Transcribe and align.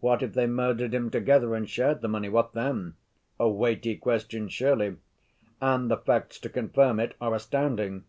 What 0.00 0.22
if 0.22 0.32
they 0.32 0.46
murdered 0.46 0.94
him 0.94 1.10
together 1.10 1.54
and 1.54 1.68
shared 1.68 2.00
the 2.00 2.08
money—what 2.08 2.54
then?' 2.54 2.94
A 3.38 3.46
weighty 3.46 3.94
question, 3.94 4.48
truly! 4.48 4.96
And 5.60 5.90
the 5.90 5.98
facts 5.98 6.38
to 6.38 6.48
confirm 6.48 6.98
it 6.98 7.12
are 7.20 7.34
astounding. 7.34 8.04